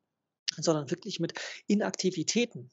[0.57, 1.35] sondern wirklich mit
[1.67, 2.71] Inaktivitäten.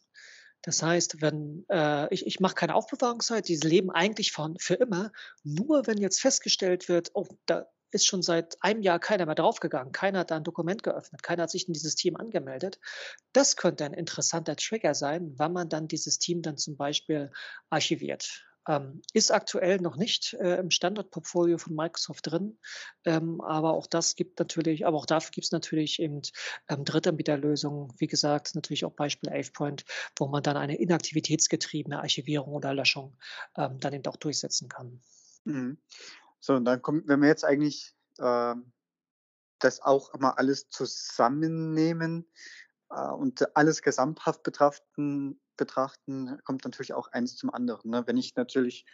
[0.62, 5.12] Das heißt, wenn äh, ich, ich mache keine Aufbewahrungszeit, diese leben eigentlich von für immer.
[5.44, 9.94] Nur wenn jetzt festgestellt wird, oh, da ist schon seit einem Jahr keiner mehr draufgegangen,
[9.94, 12.80] keiner hat da ein Dokument geöffnet, keiner hat sich in dieses Team angemeldet.
[13.32, 17.32] Das könnte ein interessanter Trigger sein, wann man dann dieses Team dann zum Beispiel
[17.70, 18.46] archiviert.
[18.68, 22.60] Ähm, ist aktuell noch nicht äh, im Standardportfolio von Microsoft drin,
[23.06, 26.22] ähm, aber auch das gibt natürlich, aber auch dafür gibt es natürlich eben
[26.68, 29.86] ähm, Drittanbieterlösungen, wie gesagt, natürlich auch Beispiel AvePoint,
[30.18, 33.18] wo man dann eine inaktivitätsgetriebene Archivierung oder Löschung
[33.56, 35.02] ähm, dann eben auch durchsetzen kann.
[35.46, 35.78] Mhm.
[36.40, 38.56] So, und dann kommt, wenn wir jetzt eigentlich äh,
[39.60, 42.30] das auch mal alles zusammennehmen
[42.90, 47.92] äh, und alles gesamthaft betrachten, betrachten, kommt natürlich auch eins zum anderen.
[47.92, 48.04] Ne?
[48.06, 48.86] Wenn ich natürlich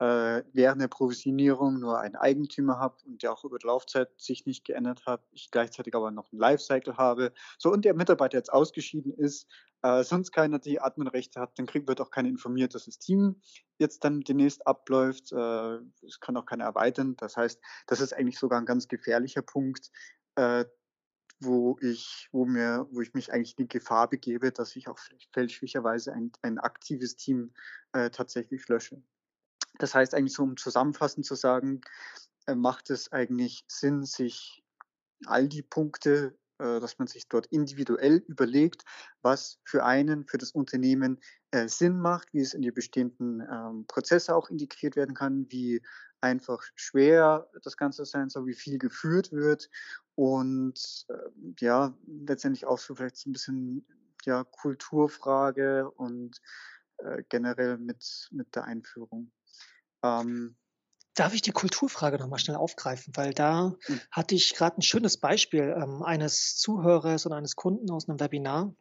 [0.00, 4.46] äh, während der Provisionierung nur einen Eigentümer habe und der auch über die Laufzeit sich
[4.46, 8.52] nicht geändert hat, ich gleichzeitig aber noch einen Lifecycle habe, so und der Mitarbeiter jetzt
[8.52, 9.46] ausgeschieden ist,
[9.82, 13.42] äh, sonst keiner die Adminrechte hat, dann kriegt, wird auch keiner informiert, dass das Team
[13.78, 15.32] jetzt dann demnächst abläuft.
[15.32, 17.16] Äh, es kann auch keiner erweitern.
[17.16, 19.90] Das heißt, das ist eigentlich sogar ein ganz gefährlicher Punkt,
[20.36, 20.64] äh,
[21.40, 24.98] wo ich, wo mir, wo ich mich eigentlich die Gefahr begebe, dass ich auch
[25.32, 27.52] fälschlicherweise ein, ein aktives Team
[27.92, 29.02] äh, tatsächlich lösche.
[29.78, 31.80] Das heißt eigentlich so, um zusammenfassend zu sagen,
[32.46, 34.62] äh, macht es eigentlich Sinn, sich
[35.26, 38.84] all die Punkte, äh, dass man sich dort individuell überlegt,
[39.22, 41.20] was für einen, für das Unternehmen
[41.52, 45.80] äh, Sinn macht, wie es in die bestehenden ähm, Prozesse auch integriert werden kann, wie
[46.20, 49.70] einfach schwer das Ganze sein soll, wie viel geführt wird
[50.14, 51.14] und äh,
[51.60, 53.86] ja, letztendlich auch so vielleicht so ein bisschen
[54.24, 56.40] ja, Kulturfrage und
[56.98, 59.32] äh, generell mit, mit der Einführung.
[60.02, 60.56] Ähm,
[61.14, 63.12] Darf ich die Kulturfrage noch mal schnell aufgreifen?
[63.16, 64.00] Weil da mhm.
[64.10, 68.74] hatte ich gerade ein schönes Beispiel ähm, eines Zuhörers und eines Kunden aus einem Webinar.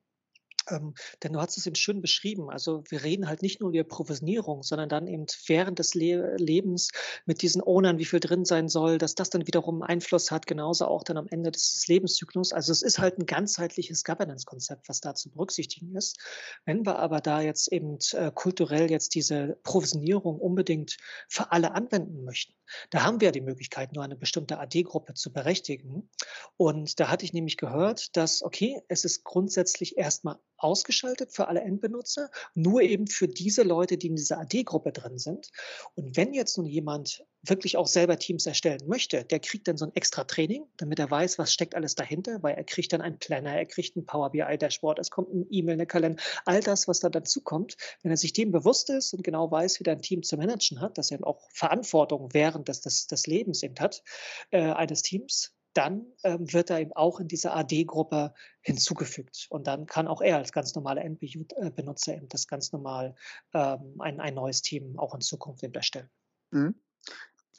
[0.70, 2.50] Ähm, denn du hast es eben schön beschrieben.
[2.50, 6.90] Also wir reden halt nicht nur über Provisionierung, sondern dann eben während des Le Lebens
[7.26, 10.86] mit diesen Ownern, wie viel drin sein soll, dass das dann wiederum Einfluss hat, genauso
[10.86, 12.54] auch dann am Ende des Lebenszyklus.
[12.54, 16.18] Also es ist halt ein ganzheitliches Governance-Konzept, was da zu berücksichtigen ist.
[16.66, 22.24] Wenn wir aber da jetzt eben äh, kulturell jetzt diese Provisionierung unbedingt für alle anwenden
[22.24, 22.59] möchten,
[22.90, 26.10] da haben wir die Möglichkeit, nur eine bestimmte AD-Gruppe zu berechtigen.
[26.58, 31.62] Und da hatte ich nämlich gehört, dass, okay, es ist grundsätzlich erstmal ausgeschaltet für alle
[31.62, 35.50] Endbenutzer, nur eben für diese Leute, die in dieser AD-Gruppe drin sind.
[35.96, 39.86] Und wenn jetzt nun jemand wirklich auch selber Teams erstellen möchte, der kriegt dann so
[39.86, 43.18] ein extra Training, damit er weiß, was steckt alles dahinter, weil er kriegt dann einen
[43.18, 46.88] Planner, er kriegt ein Power BI Dashboard, es kommt ein E-Mail, eine Kalender, all das,
[46.88, 47.78] was da dazu kommt.
[48.04, 50.82] Wenn er sich dem bewusst ist und genau weiß, wie er ein Team zu managen
[50.82, 54.04] hat, dass er auch Verantwortung während des, des, des Lebens eben hat,
[54.52, 59.48] äh, eines Teams, dann ähm, wird er eben auch in diese AD-Gruppe hinzugefügt.
[59.50, 63.16] Und dann kann auch er als ganz normaler NBU-Benutzer eben das ganz normal
[63.54, 66.10] ähm, ein, ein neues Team auch in Zukunft eben erstellen.
[66.52, 66.76] Mhm.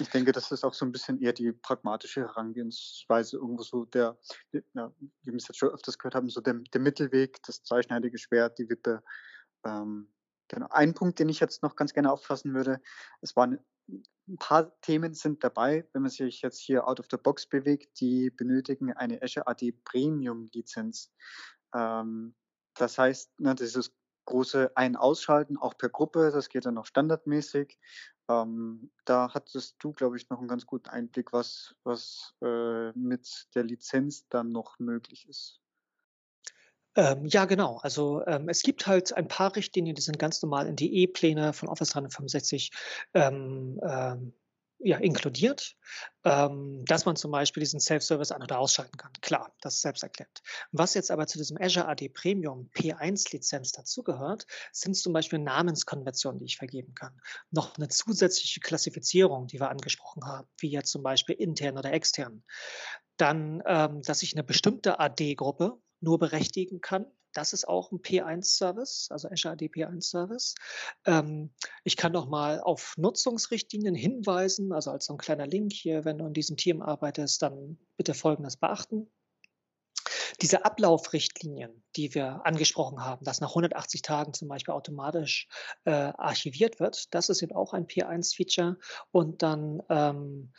[0.01, 4.19] Ich denke, das ist auch so ein bisschen eher die pragmatische Herangehensweise, irgendwo so der,
[4.53, 8.19] ja, wie wir es jetzt schon öfters gehört haben, so der, der Mittelweg, das zweischneidige
[8.19, 9.03] Schwert, die Wippe.
[9.65, 10.13] Ähm,
[10.49, 10.69] genau.
[10.71, 12.81] Ein Punkt, den ich jetzt noch ganz gerne auffassen würde,
[13.21, 13.59] es waren
[14.29, 18.01] ein paar Themen sind dabei, wenn man sich jetzt hier out of the box bewegt,
[18.01, 21.13] die benötigen eine Azure AD Premium Lizenz.
[21.75, 22.35] Ähm,
[22.75, 23.93] das heißt, ne, dieses
[24.25, 27.79] große Ein-Ausschalten, auch per Gruppe, das geht dann auch standardmäßig.
[28.29, 33.49] Ähm, da hattest du, glaube ich, noch einen ganz guten Einblick, was, was äh, mit
[33.55, 35.61] der Lizenz dann noch möglich ist.
[36.97, 37.79] Ähm, ja, genau.
[37.79, 41.53] Also ähm, es gibt halt ein paar Richtlinien, die sind ganz normal in die E-Pläne
[41.53, 42.73] von Office 365
[43.15, 44.33] ähm, ähm,
[44.83, 45.77] ja, inkludiert,
[46.25, 49.13] ähm, dass man zum Beispiel diesen Self-Service an- oder ausschalten kann.
[49.21, 50.41] Klar, das ist selbsterklärend.
[50.73, 56.47] Was jetzt aber zu diesem Azure AD Premium P1-Lizenz dazugehört, sind zum Beispiel Namenskonversionen, die
[56.47, 57.21] ich vergeben kann.
[57.51, 62.43] Noch eine zusätzliche Klassifizierung, die wir angesprochen haben, wie jetzt zum Beispiel intern oder extern.
[63.17, 67.05] Dann, ähm, dass ich eine bestimmte AD-Gruppe nur berechtigen kann.
[67.33, 70.55] Das ist auch ein P1-Service, also Azure AD P1-Service.
[71.07, 71.51] Ähm,
[71.85, 76.19] ich kann noch mal auf Nutzungsrichtlinien hinweisen, also als so ein kleiner Link hier, wenn
[76.19, 79.11] du in diesem Team arbeitest, dann bitte Folgendes beachten.
[80.41, 85.49] Diese Ablaufrichtlinien, die wir angesprochen haben, dass nach 180 Tagen zum Beispiel automatisch
[85.85, 88.79] äh, archiviert wird, das ist eben auch ein P1-Feature.
[89.11, 90.53] Und dann ähm,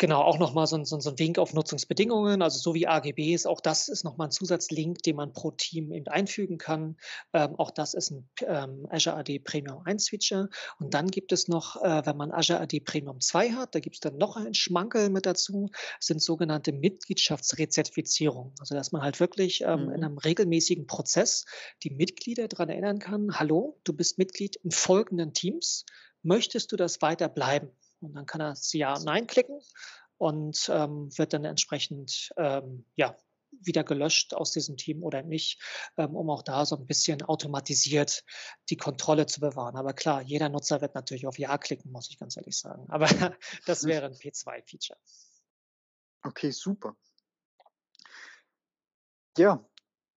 [0.00, 3.46] Genau, auch noch mal so so so 'n Wink auf Nutzungsbedingungen, also so wie AGBs.
[3.46, 6.98] Auch das ist noch mal 'n Zusatzlink, den man pro Team eben einfügen kann.
[7.32, 10.50] Ähm, auch das ist 'n ähm, Azure AD Premium 1 Feature.
[10.78, 14.00] Und dann gibt es noch, äh, wenn man Azure AD Premium 2 hat, da gibt's
[14.00, 18.52] dann noch ein Schmankerl mit dazu, sind sogenannte Mitgliedschaftsrezertifizierungen.
[18.60, 20.02] Also, dass man halt wirklich, ähm, in Mhm.
[20.02, 21.46] 'nem regelmäßigen Prozess
[21.82, 25.86] die Mitglieder dran erinnern kann: „Hallo, du bist Mitglied in folgenden Teams.
[26.22, 29.60] Möchtest du das weiter bleiben?“ Und dann kann er das Ja, Nein klicken
[30.18, 33.16] und ähm, wird dann entsprechend ähm, ja,
[33.50, 35.62] wieder gelöscht aus diesem Team oder nicht,
[35.96, 38.24] ähm, um auch da so ein bisschen automatisiert
[38.70, 39.76] die Kontrolle zu bewahren.
[39.76, 42.86] Aber klar, jeder Nutzer wird natürlich auf Ja klicken, muss ich ganz ehrlich sagen.
[42.90, 43.08] Aber
[43.66, 43.88] das Mhm.
[43.88, 44.98] wäre ein P2-Feature.
[46.24, 46.96] Okay, super.
[49.38, 49.64] Ja,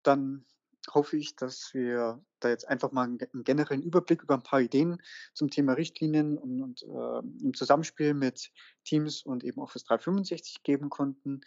[0.03, 0.45] dann
[0.93, 4.43] hoffe ich, dass wir da jetzt einfach mal 'n ge 'n generellen Überblick über ein
[4.43, 5.01] paar Ideen
[5.33, 8.51] zum Thema Richtlinien und und, ähm, im Zusammenspiel mit
[8.85, 11.41] Teams und eben Office 365 geben konnten.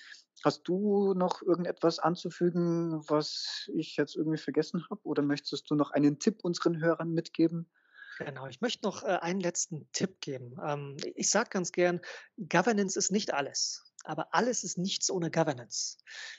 [0.44, 5.90] Hast du noch irgendetwas anzufügen, was ich jetzt irgendwie vergessen habe, oder möchtest du noch
[5.92, 7.68] einen Tipp unseren Hörern mitgeben?
[8.18, 10.56] Genau, ich möchte noch, äh, einen letzten Tipp geben.
[10.64, 12.00] Ähm, ich sage ganz gern:
[12.36, 15.98] „Governance ist nicht alles, aber alles ist nichts ohne Governance.“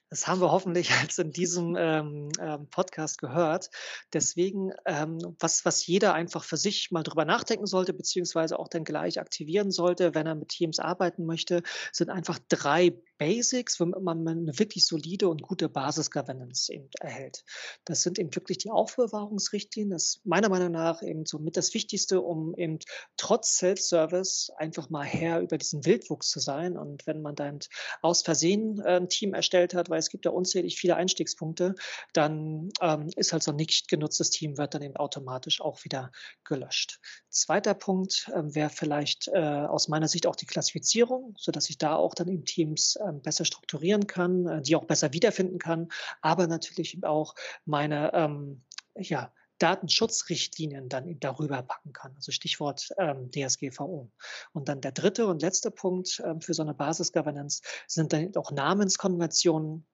[0.10, 3.70] Das haben wir hoffentlich jetzt in diesem, ähm, ähm, Podcast gehört.
[4.14, 8.84] Deswegen, ähm, was was jeder einfach für sich mal drüber nachdenken sollte, beziehungsweise auch dann
[8.84, 14.24] gleich aktivieren sollte, wenn er mit Teams arbeiten möchte, sind einfach 3 Basics, womit man
[14.24, 17.44] 'ne wirklich solide und gute Basis-Governance eben erhält.
[17.86, 19.92] Das sind eben wirklich die Aufbewahrungsrichtlinien.
[19.92, 22.80] Das ist meiner Meinung nach eben so mit das Wichtigste, um eben
[23.18, 26.78] trotz Self-Service einfach mal Herr über diesen Wildwuchs zu sein.
[26.78, 27.60] Und wenn man dann
[28.02, 31.76] aus Versehen, äh, 'n Team erstellt hat, weil es gibt ja unzählig viele Einstiegspunkte,
[32.14, 36.12] dann, ähm, ist halt so 'n nicht genutztes Team wird dann eben automatisch auch wieder
[36.44, 37.00] gelöscht.
[37.30, 41.96] Zweiter Punkt, ähm, wäre vielleicht, äh, aus meiner Sicht auch die Klassifizierung, sodass ich da
[41.96, 45.90] auch dann eben Teams, ähm, besser strukturieren kann, äh, die auch besser wiederfinden kann,
[46.22, 47.36] aber natürlich auch
[47.66, 48.64] meine, ähm,
[48.98, 52.14] ja, Datenschutzrichtlinien dann darüber packen kann.
[52.18, 54.12] Also Stichwort, ähm, DSGVO.
[54.54, 58.52] Und dann der dritte und letzte Punkt, ähm, für so 'ne Basis-Governance sind dann auch
[58.52, 59.88] Namenskonventionen,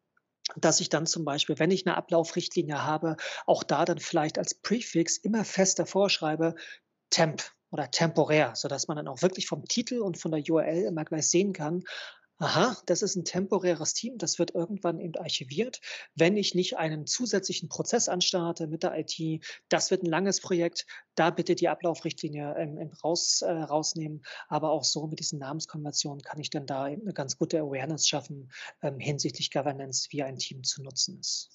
[0.58, 4.56] dass ich dann zum Beispiel, wenn ich 'ne Ablaufrichtlinie habe, auch da dann vielleicht als
[4.56, 6.56] Prefix immer fest davor schreibe:
[7.12, 11.06] „Temp“ oder „temporär“, sodass man dann auch wirklich vom Titel und von der URL immer
[11.06, 11.84] gleich sehen kann:
[12.42, 15.82] „Aha, das ist 'n temporäres Team, das wird irgendwann eben archiviert,
[16.16, 19.42] wenn ich nicht einen zusätzlichen Prozess anstarte mit der IT.
[19.68, 24.86] Das wird 'n langes Projekt, da bitte die Ablaufrichtlinie, ähm, raus äh, rausnehmen.“ Aber auch
[24.86, 28.50] so mit diesen Namenskonventionen kann ich dann da eben 'ne ganz gute Awareness schaffen,
[28.82, 31.50] ähm, hinsichtlich Governance, wie ein Team zu nutzen ist.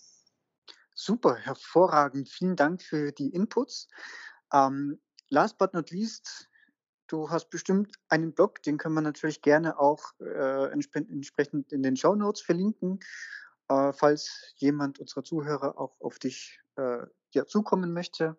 [0.96, 2.28] Super, hervorragend.
[2.28, 3.88] Vielen Dank für die Inputs.
[4.52, 6.48] Ähm, last but not least,
[7.14, 11.82] du hast bestimmt einen Blog, den können wir natürlich gerne auch, äh, entspre entsprechend in
[11.82, 12.98] den Shownotes verlinken,
[13.68, 18.36] äh, falls jemand unserer Zuhörer auch auf dich, äh, ja, zukommen möchte.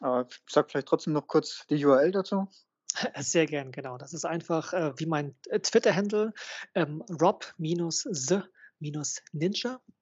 [0.00, 2.48] Äh, sag vielleicht trotzdem noch kurz die URL dazu.
[3.18, 3.98] Sehr gern, genau.
[3.98, 6.32] Das ist einfach, äh, wie mein, äh, Twitter-Handle,
[6.74, 8.42] ähm, Rob-the-Ninja,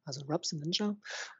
[0.05, 0.95] also Rob the Ninja.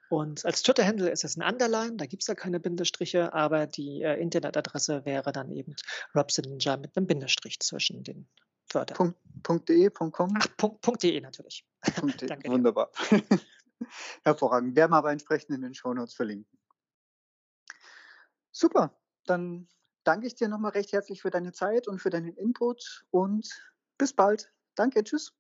[0.09, 4.15] Und als Twitter-Handle ist es 'n Underline, da gibt's ja keine Bindestriche, aber die, äh,
[4.21, 5.77] Internetadresse wäre dann eben
[6.15, 8.29] Rob Ninja mit 'nem Bindestrich zwischen den
[8.73, 8.97] Wörtern.
[8.97, 10.35] Punkt Punkt .de, Punkt .com?
[10.39, 11.67] Ach, Punkt Punkt .de natürlich.
[11.97, 12.91] Punkt .de, Danke wunderbar.
[14.25, 14.77] Hervorragend.
[14.77, 16.59] Werden wir aber entsprechend in den Shownotes verlinken.
[18.53, 19.69] Super, dann
[20.05, 23.49] danke ich dir noch mal recht herzlich für deine Zeit und für deinen Input und
[23.99, 24.51] bis bald.
[24.75, 25.33] Danke, tschüss.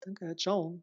[0.00, 0.82] Danke, tschau.